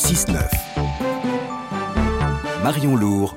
[0.00, 0.38] 6-9.
[2.64, 3.36] Marion Lourd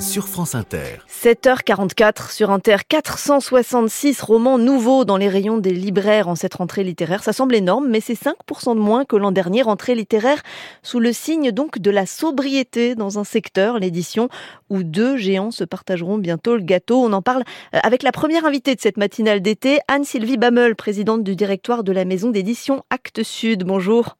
[0.00, 0.98] sur France Inter.
[1.08, 7.22] 7h44 sur Inter, 466 romans nouveaux dans les rayons des libraires en cette rentrée littéraire.
[7.22, 10.42] Ça semble énorme, mais c'est 5% de moins que l'an dernier, rentrée littéraire
[10.82, 14.28] sous le signe donc de la sobriété dans un secteur, l'édition,
[14.70, 17.00] où deux géants se partageront bientôt le gâteau.
[17.00, 17.44] On en parle
[17.74, 21.92] euh, avec la première invitée de cette matinale d'été, Anne-Sylvie Bammel, présidente du directoire de
[21.92, 23.62] la maison d'édition Actes Sud.
[23.62, 24.16] Bonjour.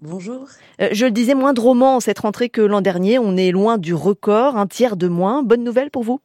[0.00, 0.48] Bonjour.
[0.80, 3.18] Euh, je le disais, moins de romans en cette rentrée que l'an dernier.
[3.18, 5.42] On est loin du record, un tiers de moins.
[5.42, 6.20] Bonne nouvelle pour vous?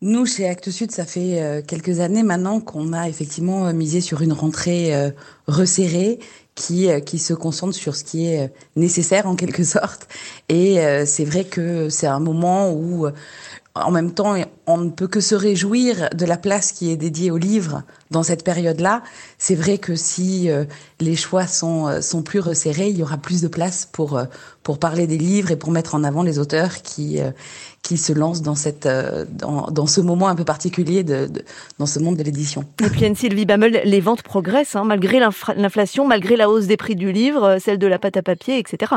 [0.00, 4.00] Nous, chez Actes Sud, ça fait euh, quelques années maintenant qu'on a effectivement euh, misé
[4.00, 5.12] sur une rentrée
[5.46, 6.18] resserrée
[6.54, 10.08] qui, qui se concentre sur ce qui est nécessaire en quelque sorte.
[10.48, 13.06] Et c'est vrai que c'est un moment où
[13.84, 14.34] en même temps,
[14.66, 18.22] on ne peut que se réjouir de la place qui est dédiée au livre dans
[18.22, 19.02] cette période-là.
[19.38, 20.64] C'est vrai que si euh,
[21.00, 24.24] les choix sont, euh, sont plus resserrés, il y aura plus de place pour, euh,
[24.62, 27.18] pour parler des livres et pour mettre en avant les auteurs qui,
[27.82, 28.86] qui se lancent dans, cette,
[29.30, 31.30] dans, dans ce moment un peu particulier de,
[31.78, 32.64] dans ce monde de l'édition.
[32.84, 36.96] Et puis Anne-Sylvie Bammel, les ventes progressent, hein, malgré l'inflation, malgré la hausse des prix
[36.96, 38.96] du livre, celle de la pâte à papier, etc.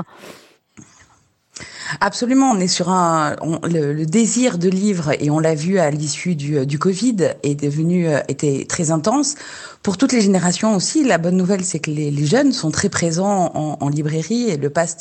[2.00, 6.36] Absolument, on est sur un le, désir de livre et on l'a vu à l'issue
[6.36, 9.36] du, du Covid est devenu euh, était très intense
[9.84, 11.04] pour toutes les générations aussi.
[11.04, 14.58] La bonne nouvelle, c'est que les, les, jeunes sont très présents en, en, librairie et
[14.58, 14.98] le pass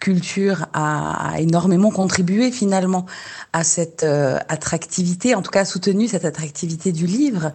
[0.00, 3.06] culture a, a, énormément contribué finalement
[3.52, 7.52] à cette euh, attractivité, en tout cas soutenu cette attractivité du livre.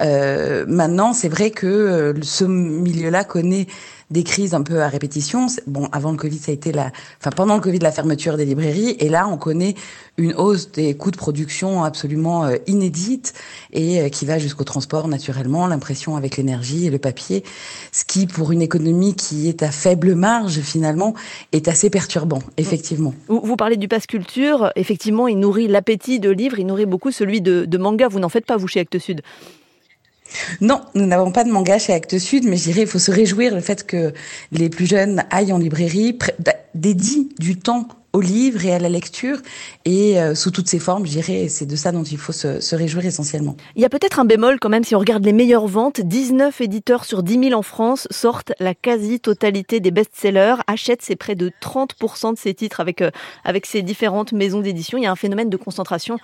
[0.00, 3.66] Euh, maintenant, c'est vrai que euh, ce milieu-là connaît
[4.14, 5.46] des crises un peu à répétition.
[5.66, 8.44] Bon, avant le Covid, ça a été la, enfin pendant le Covid, la fermeture des
[8.46, 9.74] librairies, et là, on connaît
[10.16, 13.34] une hausse des coûts de production absolument euh, inédite
[13.72, 17.42] et euh, qui va jusqu'au transport naturellement, l'impression avec l'énergie et le papier,
[17.90, 21.14] ce qui pour une économie qui est à faible marge finalement
[21.50, 23.12] est assez perturbant, effectivement.
[23.26, 27.10] Vous, vous parlez du pass culture, effectivement, il nourrit l'appétit de livres, il nourrit beaucoup
[27.10, 28.06] celui de, de manga.
[28.06, 29.22] Vous n'en faites pas vous chez Actes Sud.
[30.60, 33.10] Non, nous n'avons pas de manga chez Actes Sud, mais je dirais il faut se
[33.10, 34.12] réjouir le fait que
[34.52, 36.18] les plus jeunes aillent en librairie,
[36.74, 39.38] dédient du temps au livre et à la lecture,
[39.84, 42.74] et euh, sous toutes ses formes, je dirais, c'est de ça dont il faut se,
[42.74, 43.56] réjouir essentiellement.
[43.74, 46.60] Il y a peut-être un bémol quand même, si on regarde les meilleures ventes, 19
[46.60, 51.50] éditeurs sur 10 000 en France sortent la quasi-totalité des best-sellers, achètent c'est près de
[51.60, 53.10] 30% de ces titres avec, euh,
[53.42, 54.96] avec ces différentes maisons d'édition.
[54.96, 56.18] Il y a un phénomène de concentration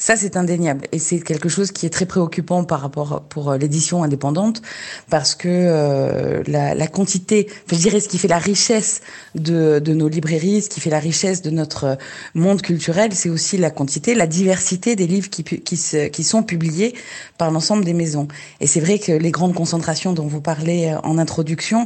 [0.00, 0.86] ça, c'est indéniable.
[0.92, 4.62] Et c'est quelque chose qui est très préoccupant par rapport pour euh, l'édition indépendante,
[5.10, 9.02] parce que euh, la, quantité, je dirais ce qui fait la richesse
[9.34, 11.98] de, nos librairies, ce qui fait la richesse de notre
[12.34, 16.94] monde culturel, c'est aussi la quantité, la diversité des livres qui, sont publiés
[17.36, 18.26] par l'ensemble des maisons.
[18.60, 21.84] Et c'est vrai que les grandes concentrations dont vous parlez euh, en introduction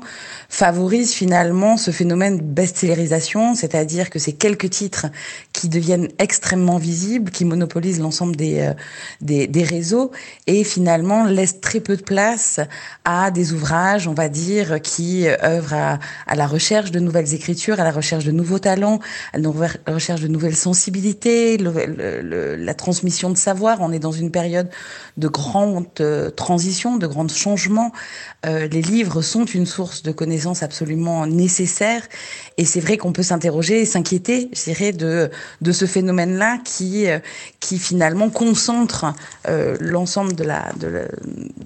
[0.49, 5.07] favorisent finalement ce phénomène best-sellerisation, c'est-à-dire que c'est quelques titres
[5.53, 8.73] qui deviennent extrêmement visibles, qui monopolisent l'ensemble des, euh,
[9.21, 10.13] des, des, réseaux
[10.47, 12.61] et finalement laisse très peu de place
[13.05, 17.81] à des ouvrages, on va dire, qui œuvrent à, à la recherche de nouvelles écritures,
[17.81, 19.01] à la recherche de nouveaux talents,
[19.33, 23.79] à la recherche de nouvelles sensibilités, la transmission de savoir.
[23.81, 24.69] On est dans une période
[25.17, 27.93] de grande euh, transition, de grands changements.
[28.47, 32.03] Euh, les livres sont une source de connaissances absolument nécessaire
[32.59, 37.07] et c'est vrai qu'on peut s'interroger et s'inquiéter, je dirais, de, de ce phénomène-là qui,
[37.61, 37.94] qui finalement
[38.31, 39.15] concentre
[39.49, 41.05] euh, l'ensemble de la, de la,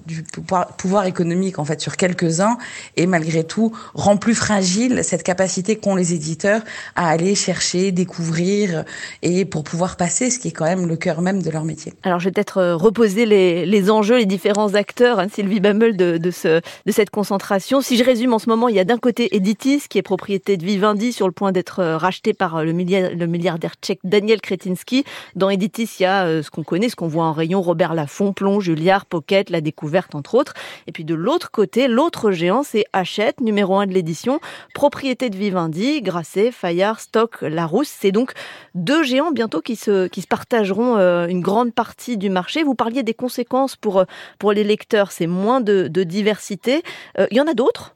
[0.05, 2.57] du pouvoir, économique en fait sur quelques-uns
[2.97, 6.61] et malgré tout rend plus fragile cette capacité qu'ont les éditeurs
[6.95, 8.85] à aller chercher, découvrir
[9.21, 11.93] et pour pouvoir passer ce qui est quand même le cœur même de leur métier.
[12.03, 15.95] Alors je vais peut-être euh, reposer les, les enjeux, les différents acteurs, hein, Sylvie Bammel,
[15.97, 17.81] de, de, ce, de cette concentration.
[17.81, 20.57] Si je résume en ce moment, il y a d'un côté Editis qui est propriété
[20.57, 24.41] de Vivendi sur le point d'être euh, racheté par le, milliard, le milliardaire tchèque Daniel
[24.41, 25.03] Kretinsky.
[25.35, 27.93] Dans Editis, il y a euh, ce qu'on connaît, ce qu'on voit en rayon, Robert
[27.93, 30.53] Laffont, Plomb, Julliard, Pocket, La Découverte, entre autres.
[30.87, 34.39] Et puis de l'autre côté, l'autre géant, c'est Hachette, numéro 1 de l'édition,
[34.73, 37.89] propriété de Vivendi, Grasset, Fayard, Stock, Larousse.
[37.89, 38.33] C'est donc
[38.75, 42.63] deux géants bientôt qui se, qui se partageront euh, une grande partie du marché.
[42.63, 44.05] Vous parliez des conséquences pour,
[44.37, 46.83] pour les lecteurs, c'est moins de, de diversité.
[47.17, 47.95] Euh, il y en a d'autres?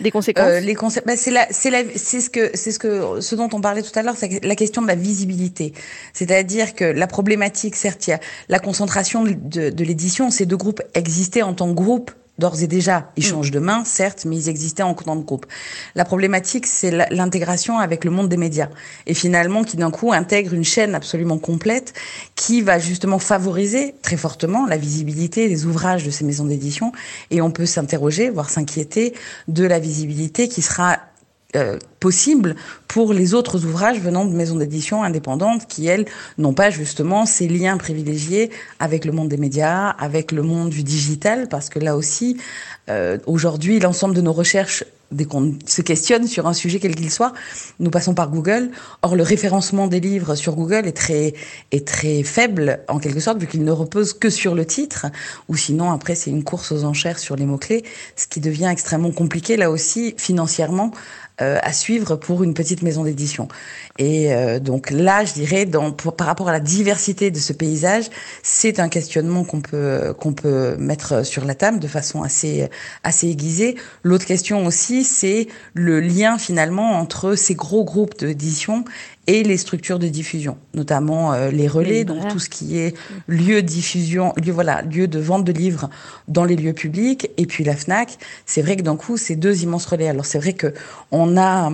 [0.00, 2.78] Des conséquences euh, Les conséquences, bah, c'est la, c'est la, c'est ce que, c'est ce
[2.78, 5.72] que, ce dont on parlait tout à l'heure, c'est la question de la visibilité.
[6.12, 10.30] C'est-à-dire que la problématique, certes, il y a la concentration de, de l'édition.
[10.30, 13.10] Ces deux groupes existaient en tant que groupe d'ores et déjà.
[13.16, 13.28] Ils Mm.
[13.28, 15.46] changent de main, certes, mais ils existaient en grande groupe.
[15.94, 18.68] La problématique, c'est l'intégration avec le monde des médias.
[19.06, 21.92] Et finalement, qui d'un coup intègre une chaîne absolument complète
[22.36, 26.92] qui va justement favoriser très fortement la visibilité des ouvrages de ces maisons d'édition.
[27.30, 29.14] Et on peut s'interroger, voire s'inquiéter
[29.48, 30.98] de la visibilité qui sera
[31.56, 32.54] euh, possible
[32.88, 36.06] pour les autres ouvrages venant de maisons d'édition indépendantes qui, elles,
[36.38, 40.82] n'ont pas justement ces liens privilégiés avec le monde des médias, avec le monde du
[40.82, 42.36] digital, parce que là aussi,
[42.88, 47.10] euh, aujourd'hui, l'ensemble de nos recherches, dès qu'on se questionne sur un sujet quel qu'il
[47.10, 47.32] soit,
[47.78, 48.70] nous passons par Google.
[49.02, 51.34] Or, le référencement des livres sur Google est très,
[51.72, 55.06] est très faible, en quelque sorte, vu qu'il ne repose que sur le titre,
[55.48, 57.84] ou sinon, après, c'est une course aux enchères sur les mots-clés,
[58.16, 60.92] ce qui devient extrêmement compliqué, là aussi, financièrement,
[61.42, 63.48] euh, à suivre pour une petite maison d'édition.
[63.98, 68.06] Et euh, donc là, je dirais, dans, par rapport à la diversité de ce paysage,
[68.42, 72.68] c'est un questionnement qu'on peut qu'on peut mettre sur la table de façon assez
[73.04, 73.76] assez aiguisée.
[74.02, 78.84] L'autre question aussi, c'est le lien finalement entre ces gros groupes d'édition
[79.30, 82.96] et les structures de diffusion, notamment euh, les relais, Les donc tout ce qui est
[83.28, 85.88] lieu de diffusion, lieu voilà, lieu de vente de livres
[86.26, 88.18] dans les lieux publics, et puis la Fnac.
[88.44, 90.08] C'est vrai que d'un coup, c'est deux immenses relais.
[90.08, 90.74] Alors c'est vrai que
[91.12, 91.70] on a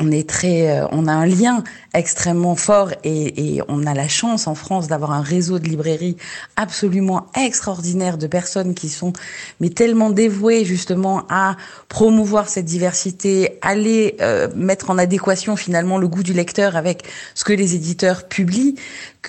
[0.00, 1.62] on est très, euh, on a un lien
[1.92, 6.16] extrêmement fort et, et on a la chance en France d'avoir un réseau de librairies
[6.56, 9.12] absolument extraordinaire de personnes qui sont
[9.60, 11.56] mais tellement dévouées justement à
[11.88, 17.04] promouvoir cette diversité, aller euh, mettre en adéquation finalement le goût du lecteur avec
[17.34, 18.74] ce que les éditeurs publient.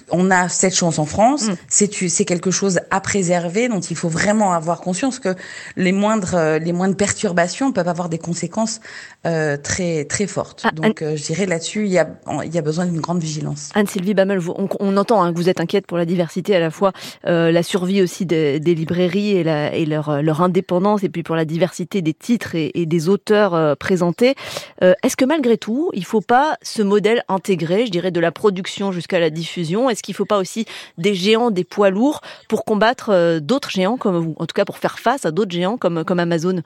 [0.09, 4.09] On a cette chance en France, c'est c'est quelque chose à préserver dont il faut
[4.09, 5.35] vraiment avoir conscience que
[5.77, 8.81] les moindres euh, les moindres perturbations peuvent avoir des conséquences
[9.25, 10.54] euh, très très fortes.
[10.63, 12.07] Ah, Donc euh, je dirais là-dessus il y a
[12.43, 13.69] il y a besoin d'une grande vigilance.
[13.75, 16.71] Anne-Sylvie Bammel, on, on entend hein, que vous êtes inquiète pour la diversité, à la
[16.71, 16.93] fois
[17.25, 21.09] euh, la survie aussi des, des librairies et, la, et leur, euh, leur indépendance, et
[21.09, 24.35] puis pour la diversité des titres et, et des auteurs euh, présentés.
[24.81, 28.19] Euh, Est-ce que malgré tout, il ne faut pas ce modèle intégré, je dirais, de
[28.19, 29.89] la production jusqu'à la diffusion?
[29.89, 30.65] Est-ce qu'il ne faut pas aussi
[30.97, 34.65] des géants, des poids lourds pour combattre euh, d'autres géants comme vous, en tout cas
[34.65, 36.61] pour faire face à d'autres géants comme, comme Amazon?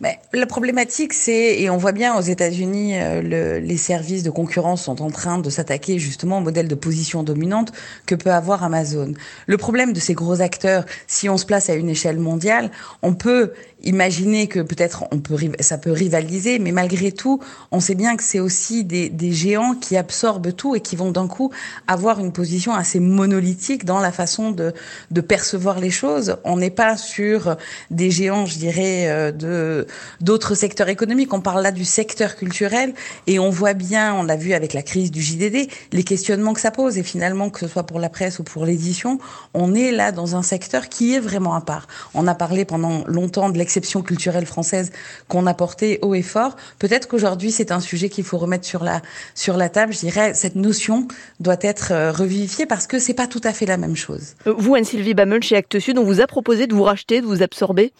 [0.00, 4.30] Mais la problématique, c'est, et on voit bien aux États-Unis, euh, le, les services de
[4.30, 7.72] concurrence sont en train de s'attaquer justement au modèle de position dominante
[8.06, 9.14] que peut avoir Amazon.
[9.46, 12.70] Le problème de ces gros acteurs, si on se place à une échelle mondiale,
[13.02, 13.52] on peut
[13.84, 17.40] imaginer que peut-être on peut ça peut rivaliser, mais malgré tout,
[17.70, 21.10] on sait bien que c'est aussi des, des géants qui absorbent tout et qui vont
[21.10, 21.50] d'un coup
[21.86, 24.72] avoir une position assez monolithique dans la façon de,
[25.10, 26.36] de percevoir les choses.
[26.44, 27.56] On n'est pas sur
[27.90, 29.86] des géants, je dirais, euh, de
[30.20, 31.32] d'autres secteurs économiques.
[31.32, 32.94] On parle là du secteur culturel
[33.26, 36.60] et on voit bien, on l'a vu avec la crise du JDD, les questionnements que
[36.60, 36.98] ça pose.
[36.98, 39.18] Et finalement, que ce soit pour la presse ou pour l'édition,
[39.52, 41.86] on est là dans un secteur qui est vraiment à part.
[42.14, 44.92] On a parlé pendant longtemps de l'exception culturelle française
[45.26, 46.54] qu'on a portée haut et fort.
[46.78, 49.02] Peut-être qu'aujourd'hui, c'est un sujet qu'il faut remettre sur la
[49.34, 49.92] sur la table.
[49.92, 51.08] Je dirais, cette notion
[51.40, 54.34] doit être euh, revivifiée parce que c'est pas tout à fait la même chose.
[54.46, 57.42] Vous, Anne-Sylvie Bammel, chez Actes Sud, on vous a proposé de vous racheter, de vous
[57.42, 57.92] absorber?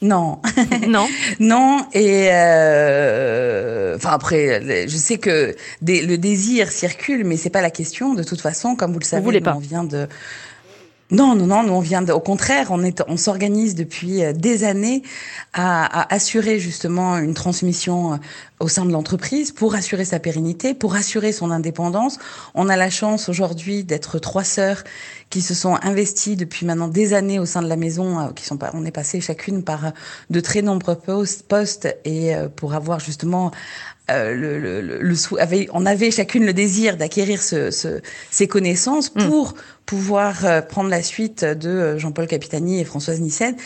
[0.00, 0.40] Non.
[0.88, 1.06] Non?
[1.38, 7.62] Non, et euh, enfin après, je sais que des- le désir circule, mais c'est pas
[7.62, 8.14] la question.
[8.14, 9.54] De toute façon, comme vous le savez, nous, pas.
[9.54, 10.08] on vient de.
[11.12, 14.32] Non, non, non, nous on vient de, au contraire, on est, on s'organise depuis euh,
[14.32, 15.02] des années
[15.52, 18.16] à, assurer justement une transmission euh,
[18.62, 22.18] au sein de l'entreprise pour assurer sa pérennité, pour assurer son indépendance.
[22.54, 24.84] On a la chance aujourd'hui d'être trois sœurs
[25.30, 28.44] qui se sont investies depuis maintenant des années au sein de la maison, euh, qui
[28.44, 29.90] sont pas, on est passé chacune par euh,
[30.30, 30.96] de très nombreux
[31.48, 33.50] postes, et euh, pour avoir justement
[34.10, 39.12] euh, le, le, le, avait, on avait chacune le désir d'acquérir ce, ce, ces connaissances
[39.14, 39.28] Mm.
[39.28, 39.54] pour
[39.86, 43.56] pouvoir euh, prendre la suite de Jean-Paul Capitani et Françoise Nissen,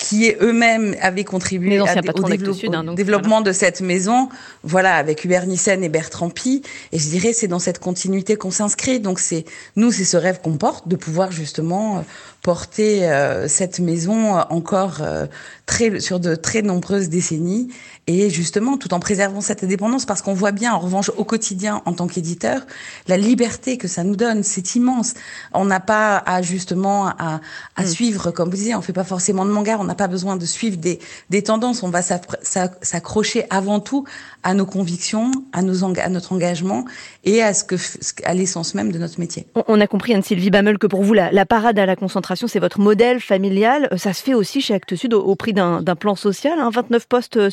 [0.00, 4.30] qui eux-mêmes avaient contribué à, au, Sud, hein, donc, développement de cette maison,
[4.64, 6.62] voilà, avec Hubert Nissen et Bertrand Pi.
[6.92, 8.98] Et je dirais, c'est dans cette continuité qu'on s'inscrit.
[8.98, 9.44] Donc c'est
[9.76, 12.00] nous, c'est ce rêve qu'on porte de pouvoir justement euh,
[12.42, 15.26] porter euh, cette maison euh, encore euh,
[15.66, 17.68] très sur de très nombreuses décennies
[18.12, 21.82] et justement tout en préservant cette indépendance parce qu'on voit bien en revanche au quotidien
[21.84, 22.62] en tant qu'éditeur
[23.08, 25.14] la liberté que ça nous donne c'est immense
[25.52, 27.40] on n'a pas à justement à,
[27.76, 27.86] à Mm.
[27.86, 30.44] suivre comme vous disiez on fait pas forcément de manga on n'a pas besoin de
[30.44, 30.98] suivre des,
[31.30, 34.04] des tendances on va s'accrocher avant tout
[34.42, 36.84] à nos convictions à nos enga- à notre engagement
[37.24, 37.76] et à ce que
[38.24, 41.32] à l'essence même de notre métier On- a compris, Anne-Sylvie Bammel, que pour vous, la,
[41.32, 43.88] la parade à la concentration, c'est votre modèle familial.
[43.96, 47.06] Ça se fait aussi chez Actes Sud au, au prix d'un plan social, hein, 29
[47.08, 47.50] postes euh,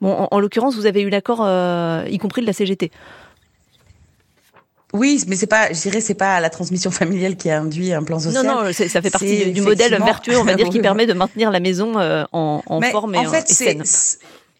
[0.00, 2.90] Bon, en, en l'occurrence, vous avez eu l'accord, euh, y compris de la CGT.
[4.92, 8.02] Oui, mais c'est pas, je dirais, c'est pas la transmission familiale qui a induit un
[8.02, 8.44] plan social.
[8.44, 11.50] Non, non, ça fait partie du, modèle vertueux, on va dire, qui permet de maintenir
[11.50, 13.78] la maison euh, en, forme et en fait, et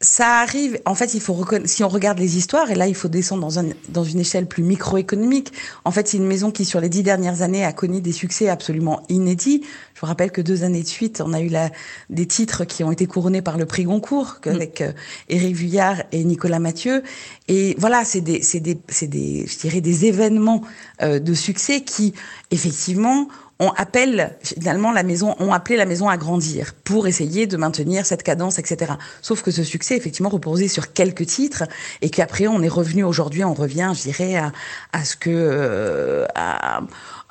[0.03, 0.81] ça arrive.
[0.85, 3.61] En fait, il faut si on regarde les histoires, et là, il faut descendre dans,
[3.61, 5.53] un, dans une échelle plus microéconomique.
[5.85, 8.49] En fait, c'est une maison qui, sur les dix dernières années, a connu des succès
[8.49, 9.63] absolument inédits.
[9.95, 11.71] Je vous rappelle que deux années de suite, on a eu la,
[12.11, 14.49] des titres qui ont été couronnés par le prix Goncourt, mm.
[14.51, 14.93] avec euh,
[15.29, 17.05] Éric Vuillard et Nicolas Mathieu.
[17.47, 20.63] Et voilà, c'est des, c'est des, c'est des, je dirais, des événements
[21.01, 22.13] euh, de succès qui,
[22.51, 23.29] effectivement,
[23.63, 28.05] on appelle finalement la maison, on appelé la maison à grandir pour essayer de maintenir
[28.05, 28.95] cette cadence, etc.
[29.21, 31.63] Sauf que ce succès effectivement reposait sur quelques titres
[32.01, 34.51] et qu'après on est revenu aujourd'hui, on revient, je dirais, à,
[34.93, 36.27] à ce que euh,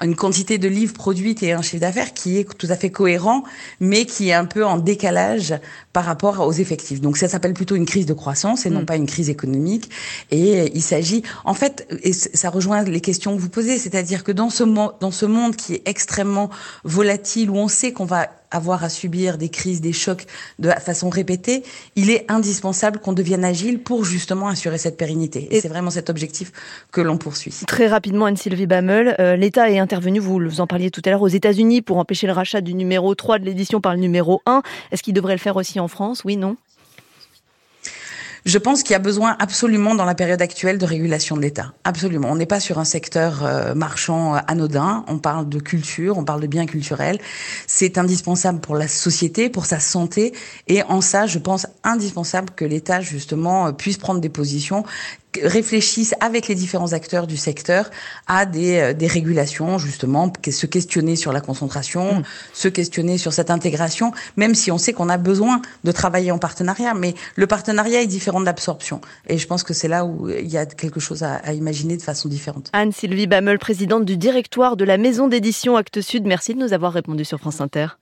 [0.01, 3.43] une quantité de livres produites et un chiffre d'affaires qui est tout à fait cohérent,
[3.79, 5.53] mais qui est un peu en décalage
[5.93, 7.01] par rapport aux effectifs.
[7.01, 8.86] Donc ça s'appelle plutôt une crise de croissance et non mm.
[8.86, 9.89] pas une crise économique.
[10.31, 14.31] Et il s'agit, en fait, et ça rejoint les questions que vous posez, c'est-à-dire que
[14.31, 16.50] dans ce, dans ce monde qui est extrêmement
[16.84, 20.25] volatile, où on sait qu'on va avoir à subir des crises, des chocs
[20.60, 21.63] de façon répétée,
[21.96, 25.48] il est indispensable qu'on devienne agile pour justement assurer cette pérennité.
[25.51, 26.51] Et, c'est vraiment cet objectif
[26.91, 27.53] que l'on poursuit.
[27.67, 31.27] Très rapidement, Anne-Sylvie Bammel, euh, l'État est intervenu, vous en parliez tout à l'heure, aux
[31.27, 34.62] États-Unis pour empêcher le rachat du numéro 3 de l'édition par le numéro 1.
[34.91, 36.24] Est-ce qu'il devrait le faire aussi en France?
[36.25, 36.58] Oui, non?
[38.45, 41.74] Je pense qu'il y a besoin absolument dans la période actuelle de régulation de l'État.
[41.83, 42.29] Absolument.
[42.31, 45.05] On n'est pas sur un secteur euh, marchand euh, anodin.
[45.07, 47.19] On parle de culture, on parle de biens culturels.
[47.67, 50.33] C'est indispensable pour la société, pour sa santé.
[50.67, 54.83] Et en ça, je pense indispensable que l'État, justement, euh, puisse prendre des positions
[55.43, 57.89] réfléchissent avec les différents acteurs du secteur
[58.27, 62.23] à des, euh, des régulations, justement, se questionner sur la concentration, mm.
[62.53, 66.38] se questionner sur cette intégration, même si on sait qu'on a besoin de travailler en
[66.38, 66.93] partenariat.
[66.93, 69.01] Mais le partenariat est différent de l'absorption.
[69.27, 71.97] Et je pense que c'est là où il y a quelque chose à, à imaginer
[71.97, 72.69] de façon différente.
[72.73, 76.93] Anne-Sylvie Bammel, présidente du directoire de la maison d'édition Actes Sud, merci de nous avoir
[76.93, 77.97] répondu sur France Inter.